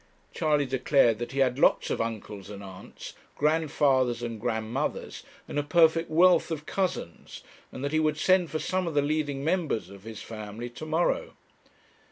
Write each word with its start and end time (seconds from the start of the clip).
Charley 0.33 0.65
declared 0.65 1.19
that 1.19 1.31
he 1.31 1.41
had 1.41 1.59
lots 1.59 1.91
of 1.91 2.01
uncles 2.01 2.49
and 2.49 2.63
aunts, 2.63 3.13
grandfathers 3.35 4.23
and 4.23 4.41
grandmothers, 4.41 5.21
and 5.47 5.59
a 5.59 5.63
perfect 5.63 6.09
wealth 6.09 6.49
of 6.49 6.65
cousins, 6.65 7.43
and 7.71 7.83
that 7.83 7.91
he 7.91 7.99
would 7.99 8.17
send 8.17 8.49
for 8.49 8.57
some 8.57 8.87
of 8.87 8.95
the 8.95 9.03
leading 9.03 9.43
members 9.43 9.91
of 9.91 10.01
his 10.01 10.19
family 10.19 10.71
to 10.71 10.87
morrow. 10.87 11.33